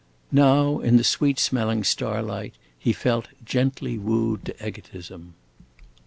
[0.31, 5.35] Now, in the sweet smelling starlight, he felt gently wooed to egotism.